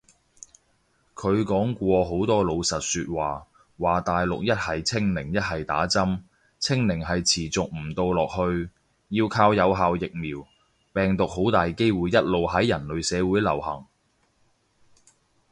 [1.13, 3.45] 佢講過好多老實說話，
[3.77, 6.21] 話大陸一係清零一係打針，
[6.57, 8.71] 清零係持續唔到落去，
[9.09, 10.47] 要靠有效疫苗，
[10.91, 13.85] 病毒好大機會一路喺人類社會流行